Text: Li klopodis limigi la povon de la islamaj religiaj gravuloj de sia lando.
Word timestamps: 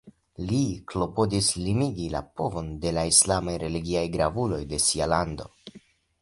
Li 0.51 0.59
klopodis 0.93 1.49
limigi 1.65 2.07
la 2.15 2.21
povon 2.41 2.71
de 2.87 2.95
la 2.99 3.03
islamaj 3.11 3.55
religiaj 3.65 4.03
gravuloj 4.17 4.63
de 4.73 4.81
sia 4.87 5.11
lando. 5.15 5.49